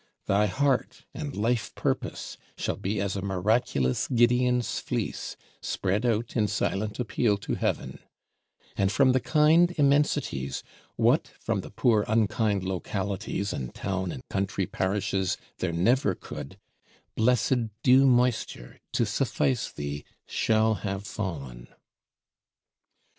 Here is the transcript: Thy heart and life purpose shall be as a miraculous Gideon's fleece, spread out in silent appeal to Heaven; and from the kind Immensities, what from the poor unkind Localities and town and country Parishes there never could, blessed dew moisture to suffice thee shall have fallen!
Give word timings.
Thy 0.25 0.47
heart 0.47 1.05
and 1.13 1.35
life 1.35 1.75
purpose 1.75 2.35
shall 2.57 2.75
be 2.75 2.99
as 2.99 3.15
a 3.15 3.21
miraculous 3.21 4.07
Gideon's 4.07 4.79
fleece, 4.79 5.37
spread 5.61 6.07
out 6.07 6.35
in 6.35 6.47
silent 6.47 6.99
appeal 6.99 7.37
to 7.37 7.53
Heaven; 7.53 7.99
and 8.75 8.91
from 8.91 9.11
the 9.11 9.19
kind 9.19 9.75
Immensities, 9.77 10.63
what 10.95 11.27
from 11.39 11.61
the 11.61 11.69
poor 11.69 12.03
unkind 12.07 12.63
Localities 12.63 13.53
and 13.53 13.75
town 13.75 14.11
and 14.11 14.27
country 14.27 14.65
Parishes 14.65 15.37
there 15.59 15.71
never 15.71 16.15
could, 16.15 16.57
blessed 17.15 17.69
dew 17.83 18.07
moisture 18.07 18.79
to 18.93 19.05
suffice 19.05 19.71
thee 19.71 20.03
shall 20.25 20.73
have 20.81 21.05
fallen! 21.05 21.67